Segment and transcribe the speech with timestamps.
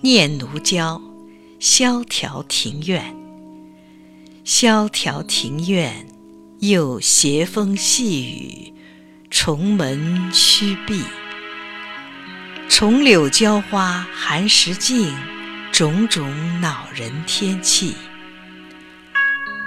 [0.00, 0.94] 念奴娇·
[1.58, 3.16] 萧条庭院。
[4.44, 6.06] 萧条庭院，
[6.60, 8.72] 又斜风细雨，
[9.28, 11.02] 重门虚闭。
[12.68, 15.12] 重柳娇花寒食尽，
[15.72, 17.96] 种种恼人天气。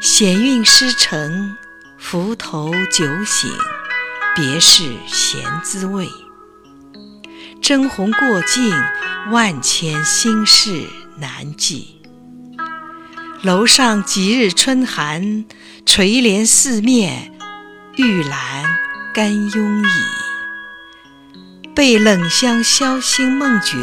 [0.00, 1.56] 闲韵诗成，
[1.98, 3.48] 浮头酒醒，
[4.34, 6.08] 别是闲滋味。
[7.60, 8.72] 争红过尽，
[9.30, 10.86] 万千心事
[11.18, 11.96] 难寄。
[13.42, 15.44] 楼上几日春寒，
[15.84, 17.32] 垂帘四面，
[17.96, 18.64] 玉兰
[19.12, 19.88] 干慵倚。
[21.74, 23.76] 被冷香消心梦觉，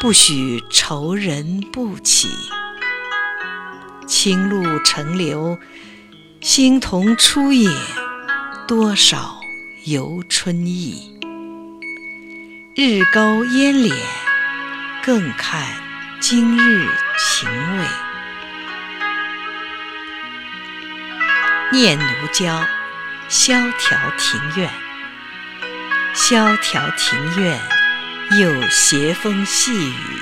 [0.00, 2.28] 不许愁人不起。
[4.06, 5.58] 清露成流，
[6.40, 7.70] 新同初野，
[8.68, 9.40] 多少
[9.84, 11.13] 游春意。
[12.76, 13.94] 日高烟敛，
[15.00, 15.64] 更看
[16.18, 17.84] 今日情味。
[21.70, 22.58] 念奴娇·
[23.28, 24.68] 萧条庭院。
[26.14, 27.60] 萧条庭院，
[28.40, 30.18] 又斜风细雨，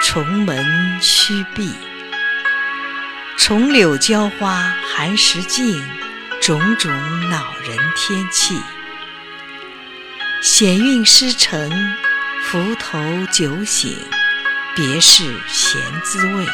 [0.00, 0.64] 重门
[1.02, 1.74] 虚闭。
[3.36, 5.84] 重柳娇花寒食尽，
[6.40, 6.92] 种种
[7.30, 8.62] 恼人天气。
[10.46, 11.70] 闲韵诗成，
[12.42, 12.98] 浮头
[13.32, 13.96] 酒醒，
[14.76, 16.46] 别是闲滋味。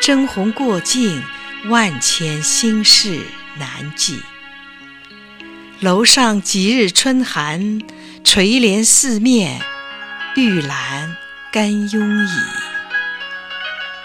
[0.00, 1.22] 争红过尽，
[1.66, 3.20] 万千心事
[3.60, 4.20] 难寄。
[5.78, 7.80] 楼上几日春寒，
[8.24, 9.62] 垂帘四面，
[10.34, 11.16] 玉兰
[11.52, 12.40] 干慵倚。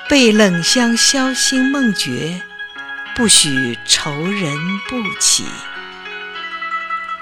[0.08, 2.40] 被冷香消心梦觉，
[3.16, 4.56] 不许愁人
[4.88, 5.44] 不起。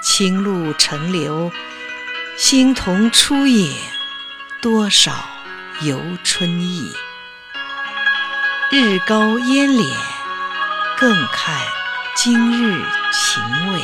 [0.08, 1.50] 清露成流，
[2.36, 3.76] 新同初野，
[4.62, 5.12] 多少
[5.80, 6.92] 游春意。
[8.70, 9.92] 日高烟敛，
[10.96, 11.60] 更看
[12.14, 13.80] 今日情味。